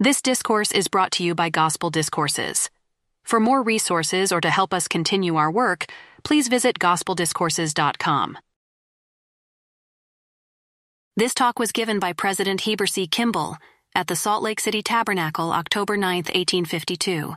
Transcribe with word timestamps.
This 0.00 0.22
discourse 0.22 0.70
is 0.70 0.86
brought 0.86 1.10
to 1.12 1.24
you 1.24 1.34
by 1.34 1.50
Gospel 1.50 1.90
Discourses. 1.90 2.70
For 3.24 3.40
more 3.40 3.64
resources 3.64 4.30
or 4.30 4.40
to 4.40 4.48
help 4.48 4.72
us 4.72 4.86
continue 4.86 5.34
our 5.34 5.50
work, 5.50 5.86
please 6.22 6.46
visit 6.46 6.78
gospeldiscourses.com. 6.78 8.38
This 11.16 11.34
talk 11.34 11.58
was 11.58 11.72
given 11.72 11.98
by 11.98 12.12
President 12.12 12.60
Heber 12.60 12.86
C. 12.86 13.08
Kimball 13.08 13.56
at 13.92 14.06
the 14.06 14.14
Salt 14.14 14.40
Lake 14.40 14.60
City 14.60 14.82
Tabernacle, 14.82 15.50
October 15.50 15.96
9, 15.96 16.18
1852. 16.18 17.34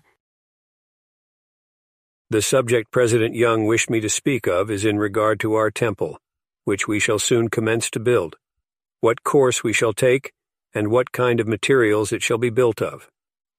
The 2.30 2.44
subject 2.44 2.92
President 2.92 3.34
Young 3.34 3.66
wished 3.66 3.90
me 3.90 4.02
to 4.02 4.10
speak 4.10 4.48
of 4.48 4.70
is 4.70 4.86
in 4.86 5.00
regard 5.00 5.40
to 5.40 5.56
our 5.56 5.72
temple, 5.72 6.20
which 6.66 6.88
we 6.88 7.00
shall 7.00 7.18
soon 7.18 7.50
commence 7.50 7.90
to 7.90 8.00
build, 8.00 8.36
what 9.00 9.24
course 9.24 9.64
we 9.64 9.74
shall 9.74 9.94
take, 9.94 10.32
and 10.74 10.90
what 10.90 11.12
kind 11.12 11.40
of 11.40 11.48
materials 11.48 12.12
it 12.12 12.22
shall 12.22 12.38
be 12.38 12.50
built 12.50 12.82
of, 12.82 13.10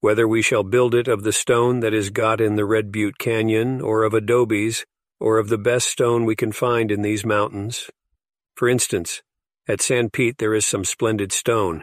whether 0.01 0.27
we 0.27 0.43
shall 0.43 0.62
build 0.62 0.95
it 0.95 1.09
of 1.09 1.23
the 1.23 1.33
stone 1.33 1.80
that 1.80 1.95
is 1.95 2.11
got 2.11 2.41
in 2.41 2.57
the 2.57 2.65
Red 2.65 2.91
Butte 2.91 3.19
Canyon, 3.19 3.80
or 3.80 4.05
of 4.05 4.15
adobes, 4.15 4.85
or 5.21 5.38
of 5.38 5.48
the 5.48 5.59
best 5.59 5.88
stone 5.88 6.25
we 6.25 6.35
can 6.35 6.52
find 6.52 6.91
in 6.91 7.02
these 7.02 7.25
mountains. 7.25 7.91
For 8.57 8.69
instance, 8.69 9.23
at 9.69 9.80
San 9.80 10.11
Pete 10.11 10.38
there 10.38 10.55
is 10.55 10.66
some 10.66 10.85
splendid 10.85 11.33
stone, 11.33 11.83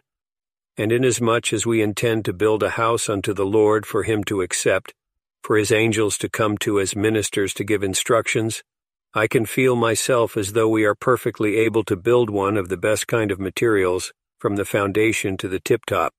and 0.75 0.91
inasmuch 0.91 1.53
as 1.53 1.65
we 1.65 1.81
intend 1.81 2.25
to 2.25 2.33
build 2.33 2.63
a 2.63 2.71
house 2.71 3.07
unto 3.07 3.33
the 3.33 3.45
Lord 3.45 3.85
for 3.85 4.03
him 4.03 4.23
to 4.25 4.41
accept, 4.41 4.93
for 5.43 5.57
his 5.57 5.71
angels 5.71 6.17
to 6.17 6.29
come 6.29 6.57
to 6.59 6.79
as 6.79 6.95
ministers 6.95 7.53
to 7.53 7.63
give 7.63 7.83
instructions, 7.83 8.63
I 9.13 9.27
can 9.27 9.45
feel 9.45 9.75
myself 9.75 10.37
as 10.37 10.53
though 10.53 10.69
we 10.69 10.85
are 10.85 10.93
perfectly 10.95 11.57
able 11.57 11.83
to 11.85 11.95
build 11.95 12.29
one 12.29 12.57
of 12.57 12.69
the 12.69 12.77
best 12.77 13.07
kind 13.07 13.31
of 13.31 13.39
materials 13.39 14.11
from 14.39 14.55
the 14.55 14.65
foundation 14.65 15.37
to 15.37 15.47
the 15.47 15.59
tip 15.59 15.85
top. 15.85 16.13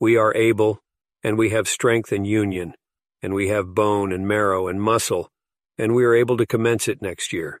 We 0.00 0.16
are 0.16 0.34
able, 0.34 0.80
and 1.22 1.36
we 1.36 1.50
have 1.50 1.68
strength 1.68 2.12
and 2.12 2.26
union, 2.26 2.74
and 3.20 3.34
we 3.34 3.48
have 3.48 3.74
bone 3.74 4.12
and 4.12 4.26
marrow 4.26 4.68
and 4.68 4.80
muscle, 4.80 5.30
and 5.76 5.94
we 5.94 6.04
are 6.04 6.14
able 6.14 6.36
to 6.36 6.46
commence 6.46 6.86
it 6.86 7.02
next 7.02 7.32
year. 7.32 7.60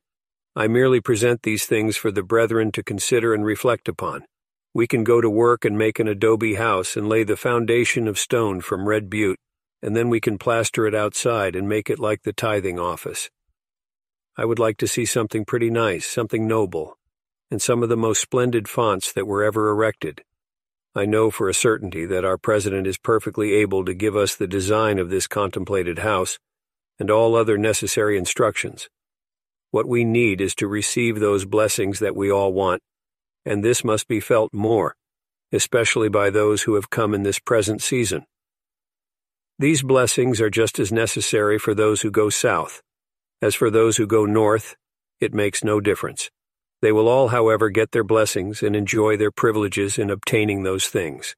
I 0.54 0.68
merely 0.68 1.00
present 1.00 1.42
these 1.42 1.66
things 1.66 1.96
for 1.96 2.10
the 2.10 2.22
brethren 2.22 2.70
to 2.72 2.82
consider 2.82 3.34
and 3.34 3.44
reflect 3.44 3.88
upon. 3.88 4.24
We 4.72 4.86
can 4.86 5.04
go 5.04 5.20
to 5.20 5.28
work 5.28 5.64
and 5.64 5.76
make 5.76 5.98
an 5.98 6.06
adobe 6.06 6.54
house 6.54 6.96
and 6.96 7.08
lay 7.08 7.24
the 7.24 7.36
foundation 7.36 8.06
of 8.06 8.18
stone 8.18 8.60
from 8.60 8.88
Red 8.88 9.10
Butte, 9.10 9.38
and 9.82 9.96
then 9.96 10.08
we 10.08 10.20
can 10.20 10.38
plaster 10.38 10.86
it 10.86 10.94
outside 10.94 11.56
and 11.56 11.68
make 11.68 11.90
it 11.90 11.98
like 11.98 12.22
the 12.22 12.32
tithing 12.32 12.78
office. 12.78 13.30
I 14.36 14.44
would 14.44 14.58
like 14.58 14.76
to 14.78 14.86
see 14.86 15.06
something 15.06 15.44
pretty 15.44 15.70
nice, 15.70 16.06
something 16.06 16.46
noble, 16.46 16.98
and 17.50 17.62
some 17.62 17.82
of 17.82 17.88
the 17.88 17.96
most 17.96 18.20
splendid 18.20 18.68
fonts 18.68 19.12
that 19.12 19.26
were 19.26 19.44
ever 19.44 19.68
erected. 19.68 20.22
I 20.94 21.04
know 21.04 21.30
for 21.30 21.48
a 21.48 21.54
certainty 21.54 22.06
that 22.06 22.24
our 22.24 22.38
President 22.38 22.86
is 22.86 22.96
perfectly 22.96 23.52
able 23.54 23.84
to 23.84 23.94
give 23.94 24.16
us 24.16 24.34
the 24.34 24.46
design 24.46 24.98
of 24.98 25.10
this 25.10 25.26
contemplated 25.26 25.98
house 25.98 26.38
and 26.98 27.10
all 27.10 27.36
other 27.36 27.58
necessary 27.58 28.16
instructions. 28.16 28.88
What 29.70 29.86
we 29.86 30.04
need 30.04 30.40
is 30.40 30.54
to 30.54 30.66
receive 30.66 31.20
those 31.20 31.44
blessings 31.44 31.98
that 31.98 32.16
we 32.16 32.30
all 32.30 32.52
want, 32.52 32.82
and 33.44 33.62
this 33.62 33.84
must 33.84 34.08
be 34.08 34.20
felt 34.20 34.54
more, 34.54 34.96
especially 35.52 36.08
by 36.08 36.30
those 36.30 36.62
who 36.62 36.74
have 36.74 36.88
come 36.88 37.14
in 37.14 37.22
this 37.24 37.38
present 37.38 37.82
season. 37.82 38.24
These 39.58 39.82
blessings 39.82 40.40
are 40.40 40.50
just 40.50 40.78
as 40.78 40.92
necessary 40.92 41.58
for 41.58 41.74
those 41.74 42.02
who 42.02 42.10
go 42.10 42.30
south. 42.30 42.82
As 43.42 43.54
for 43.54 43.70
those 43.70 43.98
who 43.98 44.06
go 44.06 44.24
north, 44.24 44.76
it 45.20 45.34
makes 45.34 45.62
no 45.62 45.80
difference. 45.80 46.30
They 46.82 46.92
will 46.92 47.08
all, 47.08 47.28
however, 47.28 47.70
get 47.70 47.92
their 47.92 48.04
blessings 48.04 48.62
and 48.62 48.76
enjoy 48.76 49.16
their 49.16 49.30
privileges 49.30 49.98
in 49.98 50.10
obtaining 50.10 50.62
those 50.62 50.86
things. 50.86 51.34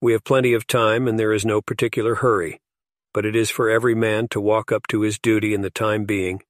We 0.00 0.12
have 0.12 0.22
plenty 0.22 0.52
of 0.52 0.66
time 0.66 1.08
and 1.08 1.18
there 1.18 1.32
is 1.32 1.44
no 1.44 1.60
particular 1.60 2.16
hurry, 2.16 2.60
but 3.12 3.24
it 3.24 3.34
is 3.34 3.50
for 3.50 3.68
every 3.68 3.94
man 3.94 4.28
to 4.28 4.40
walk 4.40 4.70
up 4.70 4.86
to 4.88 5.00
his 5.00 5.18
duty 5.18 5.54
in 5.54 5.62
the 5.62 5.70
time 5.70 6.04
being, 6.04 6.42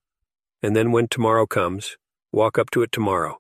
and 0.63 0.75
then 0.75 0.93
when 0.93 1.09
tomorrow 1.09 1.47
comes, 1.47 1.97
walk 2.33 2.59
up 2.59 2.71
to 2.71 2.83
it 2.83 2.93
tomorrow. 2.93 3.39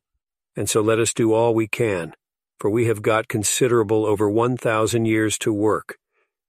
And 0.56 0.68
so 0.68 0.80
let 0.80 0.98
us 0.98 1.12
do 1.12 1.32
all 1.32 1.52
we 1.52 1.68
can, 1.68 2.14
for 2.58 2.70
we 2.70 2.86
have 2.86 3.02
got 3.02 3.28
considerable 3.28 4.06
over 4.06 4.30
1,000 4.30 5.04
years 5.04 5.36
to 5.38 5.52
work, 5.52 5.98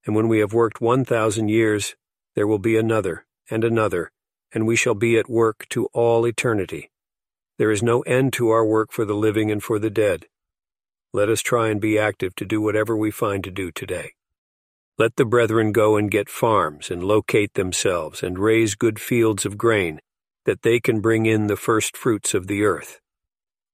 and 0.06 0.16
when 0.16 0.28
we 0.28 0.40
have 0.40 0.54
worked 0.54 0.80
1,000 0.80 1.50
years, 1.50 1.96
there 2.36 2.48
will 2.48 2.60
be 2.60 2.78
another, 2.78 3.26
and 3.50 3.64
another, 3.64 4.12
and 4.54 4.66
we 4.66 4.76
shall 4.76 4.96
be 4.96 5.18
at 5.18 5.30
work 5.30 5.68
to 5.70 5.88
all 5.88 6.26
eternity. 6.26 6.92
There 7.60 7.72
is 7.72 7.84
no 7.84 8.00
end 8.04 8.32
to 8.34 8.52
our 8.52 8.66
work 8.66 8.90
for 8.90 9.04
the 9.04 9.14
living 9.14 9.52
and 9.52 9.62
for 9.62 9.80
the 9.80 9.90
dead. 9.90 10.28
Let 11.12 11.28
us 11.28 11.42
try 11.42 11.68
and 11.68 11.82
be 11.82 12.00
active 12.00 12.34
to 12.36 12.46
do 12.46 12.62
whatever 12.62 12.96
we 12.96 13.12
find 13.12 13.44
to 13.44 13.52
do 13.52 13.70
today. 13.70 14.14
Let 14.98 15.18
the 15.18 15.26
brethren 15.26 15.74
go 15.74 15.98
and 15.98 16.10
get 16.10 16.30
farms 16.30 16.90
and 16.90 17.04
locate 17.04 17.56
themselves 17.56 18.24
and 18.24 18.40
raise 18.40 18.76
good 18.76 18.98
fields 18.98 19.46
of 19.46 19.58
grain, 19.58 20.00
that 20.46 20.62
they 20.62 20.80
can 20.80 21.02
bring 21.02 21.26
in 21.26 21.48
the 21.48 21.58
first 21.58 21.98
fruits 21.98 22.34
of 22.34 22.48
the 22.48 22.64
earth. 22.64 23.02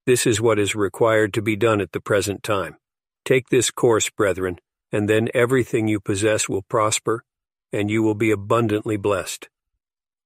This 0.08 0.26
is 0.26 0.42
what 0.42 0.58
is 0.58 0.74
required 0.74 1.32
to 1.36 1.44
be 1.44 1.56
done 1.56 1.80
at 1.80 1.92
the 1.92 2.02
present 2.02 2.42
time. 2.42 2.78
Take 3.24 3.50
this 3.50 3.70
course, 3.70 4.10
brethren, 4.10 4.58
and 4.92 5.08
then 5.08 5.30
everything 5.36 5.88
you 5.88 6.00
possess 6.00 6.50
will 6.50 6.64
prosper, 6.64 7.24
and 7.72 7.92
you 7.92 8.02
will 8.02 8.16
be 8.16 8.32
abundantly 8.32 8.98
blessed. 8.98 9.48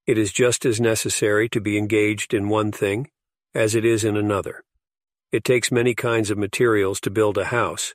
It 0.08 0.18
is 0.18 0.31
just 0.31 0.66
as 0.66 0.80
necessary 0.80 1.50
to 1.50 1.59
be 1.59 1.78
engaged 1.78 2.34
in 2.34 2.48
one 2.48 2.72
thing 2.72 3.09
as 3.54 3.76
it 3.76 3.86
is 3.86 4.04
in 4.04 4.16
another. 4.16 4.64
It 5.32 5.44
takes 5.44 5.72
many 5.72 5.94
kinds 5.94 6.30
of 6.30 6.38
materials 6.38 7.00
to 7.02 7.12
build 7.12 7.38
a 7.38 7.46
house, 7.46 7.94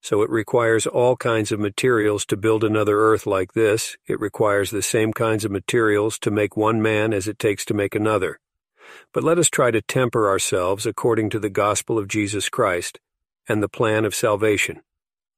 so 0.00 0.22
it 0.22 0.30
requires 0.30 0.86
all 0.86 1.16
kinds 1.16 1.50
of 1.50 1.58
materials 1.58 2.24
to 2.26 2.36
build 2.36 2.62
another 2.62 2.98
earth 3.00 3.26
like 3.26 3.52
this. 3.52 3.96
It 4.06 4.20
requires 4.20 4.70
the 4.70 4.82
same 4.82 5.12
kinds 5.12 5.44
of 5.44 5.50
materials 5.50 6.18
to 6.20 6.30
make 6.30 6.56
one 6.56 6.80
man 6.80 7.12
as 7.12 7.26
it 7.26 7.38
takes 7.38 7.64
to 7.66 7.74
make 7.74 7.94
another. 7.94 8.38
But 9.12 9.24
let 9.24 9.38
us 9.38 9.50
try 9.50 9.70
to 9.70 9.82
temper 9.82 10.28
ourselves 10.28 10.86
according 10.86 11.30
to 11.30 11.38
the 11.38 11.50
gospel 11.50 11.98
of 11.98 12.08
Jesus 12.08 12.48
Christ 12.48 13.00
and 13.48 13.62
the 13.62 13.68
plan 13.68 14.04
of 14.04 14.14
salvation. 14.14 14.82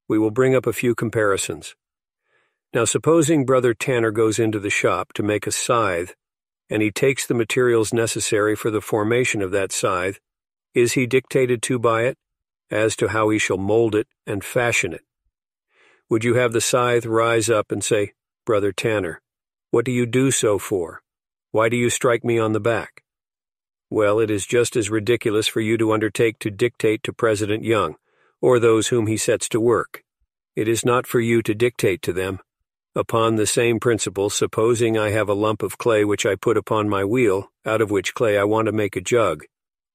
We 0.07 0.19
will 0.19 0.31
bring 0.31 0.55
up 0.55 0.67
a 0.67 0.73
few 0.73 0.93
comparisons. 0.93 1.75
Now, 2.73 2.85
supposing 2.85 3.45
Brother 3.45 3.73
Tanner 3.73 4.11
goes 4.11 4.39
into 4.39 4.59
the 4.59 4.69
shop 4.69 5.11
to 5.13 5.23
make 5.23 5.47
a 5.47 5.51
scythe 5.51 6.15
and 6.71 6.81
he 6.81 6.89
takes 6.89 7.27
the 7.27 7.33
materials 7.33 7.93
necessary 7.93 8.55
for 8.55 8.71
the 8.71 8.79
formation 8.79 9.41
of 9.41 9.51
that 9.51 9.73
scythe, 9.73 10.21
is 10.73 10.93
he 10.93 11.05
dictated 11.05 11.61
to 11.61 11.77
by 11.77 12.03
it, 12.03 12.17
as 12.71 12.95
to 12.95 13.09
how 13.09 13.27
he 13.27 13.37
shall 13.37 13.57
mold 13.57 13.93
it 13.93 14.07
and 14.25 14.41
fashion 14.41 14.93
it? 14.93 15.01
Would 16.09 16.23
you 16.23 16.35
have 16.35 16.53
the 16.53 16.61
scythe 16.61 17.05
rise 17.05 17.49
up 17.49 17.73
and 17.73 17.83
say, 17.83 18.13
Brother 18.45 18.71
Tanner, 18.71 19.21
what 19.71 19.83
do 19.83 19.91
you 19.91 20.05
do 20.05 20.31
so 20.31 20.57
for? 20.57 21.01
Why 21.51 21.67
do 21.67 21.75
you 21.75 21.89
strike 21.89 22.23
me 22.23 22.39
on 22.39 22.53
the 22.53 22.61
back? 22.61 23.03
Well, 23.89 24.21
it 24.21 24.31
is 24.31 24.45
just 24.45 24.77
as 24.77 24.89
ridiculous 24.89 25.47
for 25.47 25.59
you 25.59 25.77
to 25.77 25.91
undertake 25.91 26.39
to 26.39 26.49
dictate 26.49 27.03
to 27.03 27.11
President 27.11 27.65
Young, 27.65 27.97
or 28.41 28.59
those 28.59 28.87
whom 28.87 29.07
he 29.07 29.17
sets 29.17 29.49
to 29.49 29.59
work. 29.59 30.05
It 30.55 30.69
is 30.69 30.85
not 30.85 31.05
for 31.05 31.19
you 31.19 31.41
to 31.41 31.53
dictate 31.53 32.01
to 32.03 32.13
them, 32.13 32.39
Upon 32.93 33.37
the 33.37 33.47
same 33.47 33.79
principle, 33.79 34.29
supposing 34.29 34.97
I 34.97 35.11
have 35.11 35.29
a 35.29 35.33
lump 35.33 35.63
of 35.63 35.77
clay 35.77 36.03
which 36.03 36.25
I 36.25 36.35
put 36.35 36.57
upon 36.57 36.89
my 36.89 37.05
wheel, 37.05 37.49
out 37.65 37.79
of 37.79 37.89
which 37.89 38.13
clay 38.13 38.37
I 38.37 38.43
want 38.43 38.65
to 38.65 38.73
make 38.73 38.97
a 38.97 39.01
jug. 39.01 39.45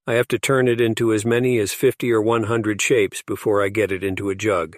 I 0.06 0.14
have 0.14 0.28
to 0.28 0.38
turn 0.38 0.66
it 0.66 0.80
into 0.80 1.12
as 1.12 1.26
many 1.26 1.58
as 1.58 1.74
fifty 1.74 2.10
or 2.10 2.22
one 2.22 2.44
hundred 2.44 2.80
shapes 2.80 3.22
before 3.22 3.62
I 3.62 3.68
get 3.68 3.92
it 3.92 4.02
into 4.02 4.30
a 4.30 4.34
jug. 4.34 4.76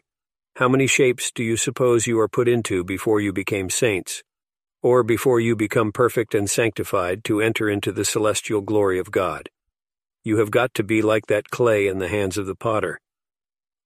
How 0.57 0.69
many 0.69 0.89
shapes 0.89 1.31
do 1.31 1.45
you 1.45 1.57
suppose 1.57 2.09
you 2.09 2.19
are 2.19 2.27
put 2.27 2.49
into 2.49 2.83
before 2.83 3.21
you 3.21 3.33
became 3.33 3.71
saints? 3.71 4.25
Or 4.83 5.05
before 5.05 5.39
you 5.39 5.55
become 5.55 5.93
perfect 5.93 6.35
and 6.35 6.51
sanctified 6.51 7.23
to 7.25 7.41
enter 7.41 7.71
into 7.71 7.93
the 7.93 8.05
celestial 8.05 8.63
glory 8.63 8.99
of 8.99 9.13
God? 9.13 9.49
You 10.25 10.39
have 10.39 10.51
got 10.51 10.75
to 10.75 10.83
be 10.83 11.03
like 11.03 11.27
that 11.29 11.51
clay 11.51 11.87
in 11.87 12.01
the 12.01 12.09
hands 12.09 12.37
of 12.37 12.47
the 12.47 12.57
potter. 12.57 12.99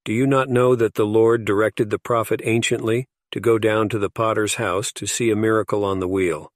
Do 0.07 0.15
you 0.15 0.27
not 0.27 0.49
know 0.49 0.75
that 0.75 0.95
the 0.95 1.05
Lord 1.05 1.45
directed 1.45 1.91
the 1.91 1.99
prophet 1.99 2.41
anciently 2.43 3.09
to 3.33 3.41
go 3.41 3.59
down 3.59 3.89
to 3.89 3.99
the 3.99 4.11
potter's 4.11 4.55
house 4.55 4.93
to 4.93 5.07
see 5.07 5.31
a 5.31 5.37
miracle 5.37 5.85
on 5.85 6.01
the 6.01 6.09
wheel. 6.09 6.53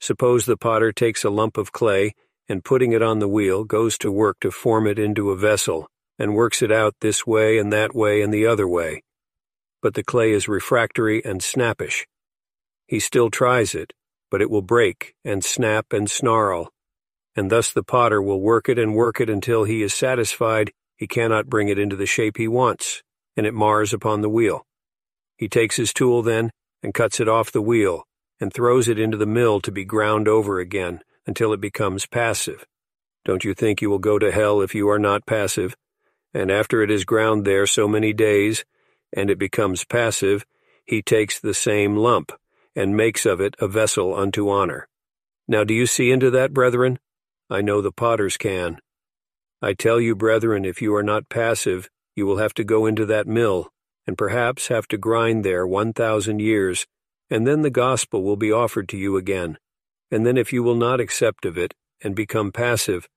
Suppose 0.00 0.46
the 0.46 0.56
potter 0.56 0.92
takes 0.92 1.24
a 1.24 1.30
lump 1.30 1.56
of 1.56 1.72
clay 1.72 2.14
and 2.48 2.64
putting 2.64 2.92
it 2.92 3.02
on 3.02 3.18
the 3.18 3.28
wheel 3.28 3.64
goes 3.64 3.98
to 3.98 4.10
work 4.10 4.38
to 4.40 4.50
form 4.50 4.86
it 4.86 4.98
into 4.98 5.30
a 5.30 5.36
vessel 5.36 5.88
and 6.18 6.34
works 6.34 6.62
it 6.62 6.72
out 6.72 6.94
this 7.00 7.26
way 7.26 7.58
and 7.58 7.72
that 7.72 7.94
way 7.94 8.22
and 8.22 8.32
the 8.32 8.46
other 8.46 8.66
way. 8.66 9.02
But 9.80 9.94
the 9.94 10.04
clay 10.04 10.32
is 10.32 10.48
refractory 10.48 11.24
and 11.24 11.42
snappish. 11.42 12.06
He 12.86 13.00
still 13.00 13.30
tries 13.30 13.74
it, 13.74 13.92
but 14.30 14.40
it 14.42 14.50
will 14.50 14.62
break 14.62 15.14
and 15.24 15.44
snap 15.44 15.92
and 15.92 16.10
snarl, 16.10 16.70
and 17.34 17.50
thus 17.50 17.72
the 17.72 17.82
potter 17.82 18.20
will 18.20 18.40
work 18.40 18.68
it 18.68 18.78
and 18.78 18.94
work 18.94 19.20
it 19.20 19.30
until 19.30 19.64
he 19.64 19.82
is 19.82 19.94
satisfied 19.94 20.72
he 20.96 21.06
cannot 21.08 21.48
bring 21.48 21.68
it 21.68 21.78
into 21.78 21.96
the 21.96 22.06
shape 22.06 22.36
he 22.36 22.46
wants, 22.46 23.02
and 23.36 23.44
it 23.44 23.54
mars 23.54 23.92
upon 23.92 24.20
the 24.20 24.28
wheel. 24.28 24.64
He 25.42 25.48
takes 25.48 25.74
his 25.74 25.92
tool 25.92 26.22
then 26.22 26.52
and 26.84 26.94
cuts 26.94 27.18
it 27.18 27.28
off 27.28 27.50
the 27.50 27.60
wheel 27.60 28.04
and 28.38 28.54
throws 28.54 28.86
it 28.86 28.96
into 28.96 29.16
the 29.16 29.26
mill 29.26 29.60
to 29.62 29.72
be 29.72 29.84
ground 29.84 30.28
over 30.28 30.60
again 30.60 31.00
until 31.26 31.52
it 31.52 31.60
becomes 31.60 32.06
passive. 32.06 32.64
Don't 33.24 33.44
you 33.44 33.52
think 33.52 33.82
you 33.82 33.90
will 33.90 33.98
go 33.98 34.20
to 34.20 34.30
hell 34.30 34.60
if 34.60 34.72
you 34.72 34.88
are 34.88 35.00
not 35.00 35.26
passive? 35.26 35.74
And 36.32 36.48
after 36.48 36.80
it 36.80 36.92
is 36.92 37.02
ground 37.02 37.44
there 37.44 37.66
so 37.66 37.88
many 37.88 38.12
days, 38.12 38.64
and 39.12 39.30
it 39.30 39.38
becomes 39.40 39.84
passive, 39.84 40.46
he 40.86 41.02
takes 41.02 41.40
the 41.40 41.54
same 41.54 41.96
lump, 41.96 42.30
and 42.76 42.96
makes 42.96 43.26
of 43.26 43.40
it 43.40 43.56
a 43.58 43.66
vessel 43.66 44.14
unto 44.14 44.48
honor. 44.48 44.86
Now 45.48 45.64
do 45.64 45.74
you 45.74 45.86
see 45.86 46.12
into 46.12 46.30
that, 46.30 46.54
brethren? 46.54 47.00
I 47.50 47.62
know 47.62 47.80
the 47.80 47.90
potters 47.90 48.36
can. 48.36 48.78
I 49.60 49.72
tell 49.72 50.00
you, 50.00 50.14
brethren, 50.14 50.64
if 50.64 50.80
you 50.80 50.94
are 50.94 51.02
not 51.02 51.28
passive, 51.28 51.90
you 52.14 52.26
will 52.26 52.36
have 52.36 52.54
to 52.54 52.62
go 52.62 52.86
into 52.86 53.04
that 53.06 53.26
mill, 53.26 53.72
and 54.06 54.18
perhaps 54.18 54.68
have 54.68 54.88
to 54.88 54.98
grind 54.98 55.44
there 55.44 55.66
one 55.66 55.92
thousand 55.92 56.40
years, 56.40 56.86
and 57.30 57.46
then 57.46 57.62
the 57.62 57.70
gospel 57.70 58.22
will 58.22 58.36
be 58.36 58.52
offered 58.52 58.88
to 58.88 58.96
you 58.96 59.16
again. 59.16 59.58
And 60.10 60.26
then 60.26 60.36
if 60.36 60.52
you 60.52 60.62
will 60.62 60.74
not 60.74 61.00
accept 61.00 61.44
of 61.44 61.56
it, 61.56 61.74
and 62.02 62.14
become 62.14 62.52
passive, 62.52 63.08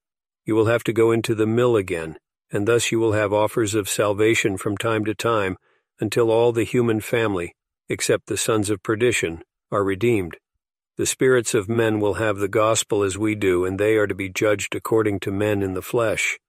you 0.45 0.55
will 0.55 0.67
have 0.67 0.83
to 0.83 0.93
go 0.93 1.11
into 1.11 1.35
the 1.35 1.47
mill 1.47 1.75
again, 1.75 2.17
and 2.51 2.67
thus 2.67 2.91
you 2.91 2.99
will 2.99 3.13
have 3.13 3.33
offers 3.33 3.73
of 3.73 3.89
salvation 3.89 4.57
from 4.57 4.77
time 4.77 5.03
to 5.05 5.15
time, 5.15 5.57
until 5.99 6.29
all 6.29 6.51
the 6.51 6.63
human 6.63 7.01
family, 7.01 7.55
except 7.89 8.27
the 8.27 8.37
sons 8.37 8.69
of 8.69 8.83
perdition, 8.83 9.41
are 9.71 9.83
redeemed. 9.83 10.37
The 10.97 11.05
spirits 11.05 11.53
of 11.53 11.67
men 11.67 11.99
will 11.99 12.13
have 12.13 12.37
the 12.37 12.47
gospel 12.47 13.03
as 13.03 13.17
we 13.17 13.35
do, 13.35 13.65
and 13.65 13.77
they 13.77 13.95
are 13.95 14.07
to 14.07 14.15
be 14.15 14.29
judged 14.29 14.75
according 14.75 15.19
to 15.21 15.31
men 15.31 15.61
in 15.61 15.73
the 15.73 15.81
flesh. 15.81 16.39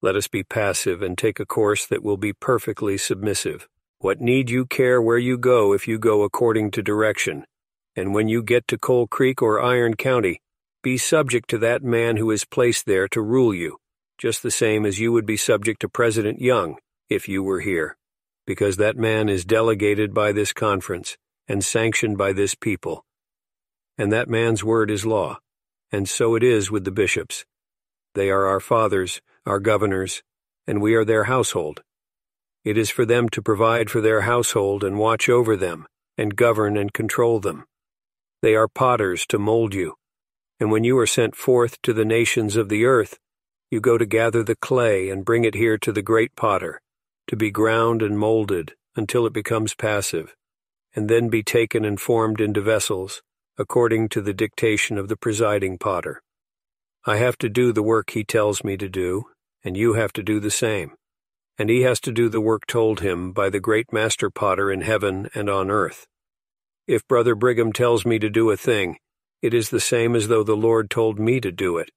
Let 0.00 0.16
us 0.16 0.28
be 0.28 0.42
passive 0.42 1.02
and 1.02 1.18
take 1.18 1.38
a 1.38 1.44
course 1.44 1.86
that 1.86 2.02
will 2.02 2.16
be 2.16 2.32
perfectly 2.32 2.96
submissive. 2.96 3.68
What 4.00 4.20
need 4.20 4.50
you 4.50 4.66
care 4.66 5.00
where 5.00 5.18
you 5.18 5.38
go 5.38 5.72
if 5.72 5.86
you 5.86 5.98
go 5.98 6.22
according 6.22 6.72
to 6.72 6.82
direction? 6.82 7.44
And 7.94 8.14
when 8.14 8.28
you 8.28 8.42
get 8.42 8.66
to 8.68 8.78
Coal 8.78 9.06
Creek 9.06 9.42
or 9.42 9.62
Iron 9.62 9.94
County, 9.94 10.40
be 10.82 10.98
subject 10.98 11.48
to 11.50 11.58
that 11.58 11.82
man 11.82 12.16
who 12.16 12.30
is 12.30 12.44
placed 12.44 12.86
there 12.86 13.08
to 13.08 13.20
rule 13.20 13.54
you, 13.54 13.78
just 14.18 14.42
the 14.42 14.50
same 14.50 14.86
as 14.86 14.98
you 14.98 15.12
would 15.12 15.26
be 15.26 15.36
subject 15.36 15.80
to 15.82 15.88
President 15.88 16.40
Young 16.40 16.76
if 17.08 17.28
you 17.28 17.42
were 17.42 17.60
here, 17.60 17.96
because 18.46 18.78
that 18.78 18.96
man 18.96 19.28
is 19.28 19.44
delegated 19.44 20.14
by 20.14 20.32
this 20.32 20.52
conference 20.52 21.16
and 21.46 21.62
sanctioned 21.62 22.16
by 22.18 22.32
this 22.32 22.54
people 22.54 23.04
and 24.00 24.10
that 24.10 24.30
man's 24.30 24.64
word 24.64 24.90
is 24.90 25.04
law. 25.04 25.38
And 25.92 26.08
so 26.08 26.34
it 26.34 26.42
is 26.42 26.70
with 26.70 26.86
the 26.86 26.90
bishops. 26.90 27.44
They 28.14 28.30
are 28.30 28.46
our 28.46 28.58
fathers, 28.58 29.20
our 29.44 29.60
governors, 29.60 30.22
and 30.66 30.80
we 30.80 30.94
are 30.94 31.04
their 31.04 31.24
household. 31.24 31.82
It 32.64 32.76
is 32.76 32.90
for 32.90 33.06
them 33.06 33.28
to 33.30 33.42
provide 33.42 33.88
for 33.88 34.00
their 34.00 34.22
household 34.22 34.84
and 34.84 34.98
watch 34.98 35.28
over 35.28 35.56
them, 35.56 35.86
and 36.18 36.36
govern 36.36 36.76
and 36.76 36.92
control 36.92 37.40
them. 37.40 37.64
They 38.42 38.54
are 38.54 38.68
potters 38.68 39.26
to 39.28 39.38
mold 39.38 39.74
you. 39.74 39.94
And 40.58 40.70
when 40.70 40.84
you 40.84 40.98
are 40.98 41.06
sent 41.06 41.34
forth 41.34 41.80
to 41.82 41.94
the 41.94 42.04
nations 42.04 42.56
of 42.56 42.68
the 42.68 42.84
earth, 42.84 43.18
you 43.70 43.80
go 43.80 43.96
to 43.96 44.04
gather 44.04 44.42
the 44.42 44.56
clay 44.56 45.08
and 45.08 45.24
bring 45.24 45.44
it 45.44 45.54
here 45.54 45.78
to 45.78 45.92
the 45.92 46.02
great 46.02 46.36
potter, 46.36 46.82
to 47.28 47.36
be 47.36 47.50
ground 47.50 48.02
and 48.02 48.18
molded 48.18 48.74
until 48.94 49.24
it 49.24 49.32
becomes 49.32 49.74
passive, 49.74 50.34
and 50.94 51.08
then 51.08 51.28
be 51.28 51.42
taken 51.42 51.84
and 51.84 52.00
formed 52.00 52.40
into 52.40 52.60
vessels, 52.60 53.22
according 53.56 54.08
to 54.10 54.20
the 54.20 54.34
dictation 54.34 54.98
of 54.98 55.08
the 55.08 55.16
presiding 55.16 55.78
potter. 55.78 56.20
I 57.06 57.16
have 57.16 57.38
to 57.38 57.48
do 57.48 57.72
the 57.72 57.82
work 57.82 58.10
he 58.10 58.24
tells 58.24 58.62
me 58.62 58.76
to 58.76 58.88
do, 58.88 59.24
and 59.64 59.76
you 59.76 59.94
have 59.94 60.12
to 60.14 60.22
do 60.22 60.40
the 60.40 60.50
same. 60.50 60.92
And 61.60 61.68
he 61.68 61.82
has 61.82 62.00
to 62.00 62.10
do 62.10 62.30
the 62.30 62.40
work 62.40 62.66
told 62.66 63.00
him 63.00 63.32
by 63.32 63.50
the 63.50 63.60
great 63.60 63.92
master 63.92 64.30
potter 64.30 64.72
in 64.72 64.80
heaven 64.80 65.28
and 65.34 65.50
on 65.50 65.70
earth. 65.70 66.06
If 66.86 67.06
Brother 67.06 67.34
Brigham 67.34 67.74
tells 67.74 68.06
me 68.06 68.18
to 68.18 68.30
do 68.30 68.50
a 68.50 68.56
thing, 68.56 68.96
it 69.42 69.52
is 69.52 69.68
the 69.68 69.78
same 69.78 70.16
as 70.16 70.28
though 70.28 70.42
the 70.42 70.56
Lord 70.56 70.88
told 70.88 71.18
me 71.18 71.38
to 71.38 71.52
do 71.52 71.76
it. 71.76 71.90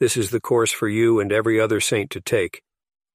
This 0.00 0.18
is 0.18 0.28
the 0.28 0.38
course 0.38 0.70
for 0.70 0.86
you 0.86 1.18
and 1.18 1.32
every 1.32 1.58
other 1.58 1.80
saint 1.80 2.10
to 2.10 2.20
take. 2.20 2.60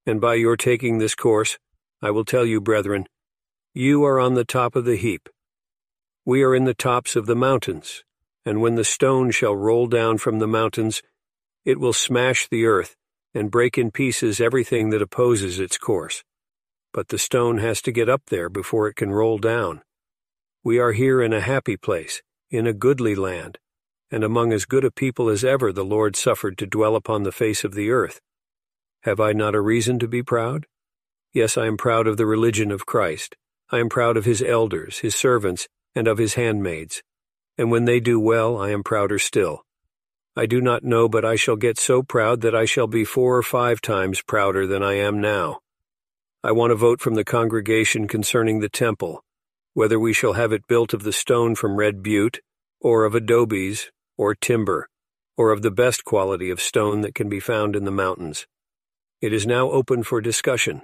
And 0.08 0.20
by 0.20 0.34
your 0.34 0.58
taking 0.58 0.98
this 0.98 1.14
course, 1.14 1.60
I 2.02 2.10
will 2.10 2.26
tell 2.26 2.48
you, 2.48 2.60
brethren, 2.60 3.06
you 3.76 4.04
are 4.06 4.20
on 4.20 4.34
the 4.34 4.44
top 4.44 4.76
of 4.76 4.86
the 4.86 4.98
heap, 4.98 5.30
we 6.26 6.42
are 6.42 6.56
in 6.56 6.64
the 6.64 6.74
tops 6.74 7.16
of 7.16 7.28
the 7.28 7.36
mountains, 7.36 8.04
and 8.44 8.60
when 8.60 8.74
the 8.74 8.84
stone 8.84 9.30
shall 9.30 9.56
roll 9.56 9.86
down 9.86 10.18
from 10.18 10.40
the 10.40 10.48
mountains, 10.48 11.04
it 11.64 11.80
will 11.80 11.94
smash 11.94 12.48
the 12.48 12.66
earth 12.66 12.96
and 13.36 13.52
break 13.52 13.78
in 13.78 13.92
pieces 13.92 14.42
everything 14.42 14.90
that 14.90 15.02
opposes 15.02 15.60
its 15.60 15.78
course. 15.78 16.24
But 16.94 17.10
the 17.10 17.20
stone 17.20 17.58
has 17.58 17.82
to 17.84 17.92
get 17.92 18.10
up 18.10 18.24
there 18.28 18.50
before 18.50 18.88
it 18.88 18.96
can 18.96 19.12
roll 19.12 19.38
down. 19.38 19.82
We 20.64 20.80
are 20.80 20.94
here 20.94 21.22
in 21.22 21.34
a 21.34 21.42
happy 21.42 21.76
place, 21.76 22.24
in 22.50 22.66
a 22.66 22.74
goodly 22.74 23.14
land, 23.14 23.60
and 24.10 24.24
among 24.24 24.54
as 24.54 24.66
good 24.66 24.86
a 24.86 24.92
people 24.92 25.28
as 25.28 25.44
ever 25.44 25.74
the 25.74 25.84
Lord 25.84 26.16
suffered 26.16 26.58
to 26.60 26.66
dwell 26.66 26.96
upon 26.96 27.24
the 27.24 27.34
face 27.34 27.66
of 27.66 27.74
the 27.74 27.92
earth. 27.92 28.22
Have 29.04 29.20
I 29.20 29.34
not 29.34 29.54
a 29.54 29.62
reason 29.62 30.00
to 30.00 30.08
be 30.08 30.24
proud? 30.24 30.66
Yes, 31.34 31.58
I 31.58 31.68
am 31.68 31.76
proud 31.76 32.08
of 32.08 32.16
the 32.16 32.26
religion 32.26 32.72
of 32.72 32.86
Christ. 32.86 33.36
I 33.70 33.80
am 33.80 33.90
proud 33.90 34.16
of 34.16 34.24
his 34.24 34.42
elders, 34.42 35.00
his 35.00 35.16
servants, 35.16 35.68
and 35.94 36.08
of 36.08 36.18
his 36.18 36.36
handmaids. 36.36 37.04
And 37.58 37.70
when 37.70 37.84
they 37.84 38.00
do 38.00 38.22
well, 38.22 38.58
I 38.58 38.70
am 38.70 38.84
prouder 38.84 39.20
still. 39.20 39.65
I 40.38 40.46
do 40.46 40.60
not 40.60 40.84
know, 40.84 41.08
but 41.08 41.24
I 41.24 41.38
shall 41.38 41.56
get 41.56 41.80
so 41.80 42.04
proud 42.04 42.42
that 42.42 42.54
I 42.54 42.66
shall 42.66 42.88
be 42.88 43.06
four 43.06 43.38
or 43.38 43.44
five 43.44 43.80
times 43.80 44.22
prouder 44.22 44.68
than 44.68 44.84
I 44.84 44.96
am 44.96 45.22
now. 45.22 45.60
I 46.44 46.52
want 46.52 46.74
a 46.74 46.76
vote 46.76 47.00
from 47.00 47.16
the 47.16 47.24
congregation 47.24 48.06
concerning 48.08 48.60
the 48.60 48.68
temple, 48.68 49.24
whether 49.74 49.98
we 49.98 50.12
shall 50.12 50.34
have 50.34 50.52
it 50.52 50.68
built 50.68 50.94
of 50.94 51.04
the 51.04 51.14
stone 51.14 51.56
from 51.56 51.78
Red 51.78 52.04
Butte, 52.04 52.42
or 52.82 53.06
of 53.06 53.16
adobes, 53.16 53.92
or 54.18 54.36
timber, 54.36 54.90
or 55.38 55.52
of 55.52 55.62
the 55.62 55.72
best 55.72 56.04
quality 56.04 56.50
of 56.50 56.60
stone 56.62 57.00
that 57.00 57.16
can 57.16 57.30
be 57.30 57.40
found 57.40 57.74
in 57.74 57.86
the 57.86 57.92
mountains. 57.92 58.46
It 59.22 59.32
is 59.32 59.48
now 59.48 59.72
open 59.72 60.04
for 60.04 60.20
discussion. 60.20 60.84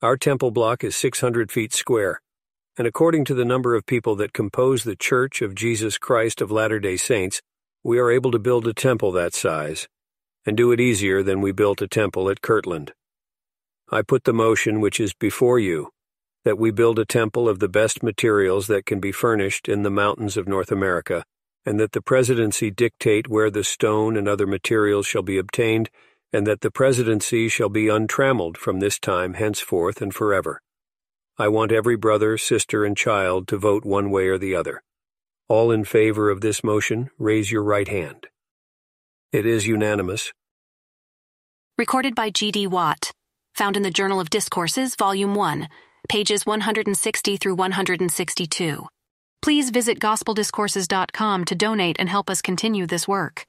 Our 0.00 0.16
temple 0.16 0.50
block 0.50 0.82
is 0.82 0.96
600 0.96 1.52
feet 1.52 1.74
square, 1.74 2.22
and 2.78 2.86
according 2.86 3.26
to 3.26 3.34
the 3.34 3.44
number 3.44 3.74
of 3.74 3.84
people 3.84 4.16
that 4.16 4.32
compose 4.32 4.84
the 4.84 4.96
Church 4.96 5.42
of 5.42 5.54
Jesus 5.54 5.98
Christ 5.98 6.40
of 6.40 6.50
Latter-day 6.50 6.96
Saints, 6.96 7.42
we 7.84 7.98
are 7.98 8.10
able 8.10 8.30
to 8.30 8.38
build 8.38 8.66
a 8.66 8.72
temple 8.72 9.12
that 9.12 9.34
size, 9.34 9.88
and 10.46 10.56
do 10.56 10.72
it 10.72 10.80
easier 10.80 11.22
than 11.22 11.42
we 11.42 11.52
built 11.52 11.82
a 11.82 11.86
temple 11.86 12.30
at 12.30 12.40
Kirtland. 12.40 12.94
I 13.90 14.00
put 14.00 14.24
the 14.24 14.32
motion 14.32 14.80
which 14.80 14.98
is 14.98 15.12
before 15.12 15.58
you, 15.58 15.90
that 16.46 16.58
we 16.58 16.70
build 16.70 16.98
a 16.98 17.04
temple 17.04 17.46
of 17.46 17.58
the 17.58 17.68
best 17.68 18.02
materials 18.02 18.68
that 18.68 18.86
can 18.86 19.00
be 19.00 19.12
furnished 19.12 19.68
in 19.68 19.82
the 19.82 19.90
mountains 19.90 20.38
of 20.38 20.48
North 20.48 20.72
America, 20.72 21.24
and 21.66 21.78
that 21.78 21.92
the 21.92 22.00
presidency 22.00 22.70
dictate 22.70 23.28
where 23.28 23.50
the 23.50 23.62
stone 23.62 24.16
and 24.16 24.26
other 24.26 24.46
materials 24.46 25.06
shall 25.06 25.22
be 25.22 25.36
obtained, 25.36 25.90
and 26.32 26.46
that 26.46 26.62
the 26.62 26.70
presidency 26.70 27.50
shall 27.50 27.68
be 27.68 27.88
untrammeled 27.88 28.56
from 28.56 28.80
this 28.80 28.98
time 28.98 29.34
henceforth 29.34 30.00
and 30.00 30.14
forever. 30.14 30.62
I 31.36 31.48
want 31.48 31.70
every 31.70 31.96
brother, 31.96 32.38
sister, 32.38 32.84
and 32.86 32.96
child 32.96 33.46
to 33.48 33.58
vote 33.58 33.84
one 33.84 34.10
way 34.10 34.28
or 34.28 34.38
the 34.38 34.54
other. 34.54 34.82
All 35.48 35.70
in 35.70 35.84
favor 35.84 36.30
of 36.30 36.40
this 36.40 36.64
motion, 36.64 37.10
raise 37.18 37.52
your 37.52 37.62
right 37.62 37.86
hand. 37.86 38.28
It 39.30 39.44
is 39.44 39.66
unanimous. 39.66 40.32
Recorded 41.76 42.14
by 42.14 42.30
G.D. 42.30 42.68
Watt. 42.68 43.12
Found 43.56 43.76
in 43.76 43.82
the 43.82 43.90
Journal 43.90 44.20
of 44.20 44.30
Discourses, 44.30 44.96
Volume 44.96 45.34
1, 45.34 45.68
pages 46.08 46.46
160 46.46 47.36
through 47.36 47.54
162. 47.56 48.86
Please 49.42 49.68
visit 49.68 50.00
gospeldiscourses.com 50.00 51.44
to 51.44 51.54
donate 51.54 51.96
and 51.98 52.08
help 52.08 52.30
us 52.30 52.40
continue 52.40 52.86
this 52.86 53.06
work. 53.06 53.46